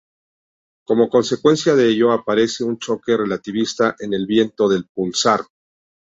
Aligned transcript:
Como 0.83 1.09
consecuencia 1.09 1.75
de 1.75 1.87
ello, 1.89 2.11
aparece 2.11 2.63
un 2.63 2.79
choque 2.79 3.15
relativista 3.15 3.95
en 3.99 4.15
el 4.15 4.25
viento 4.25 4.67
del 4.67 4.87
pulsar. 4.89 5.41